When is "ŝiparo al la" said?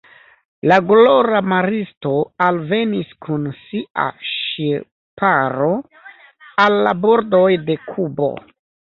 4.29-6.95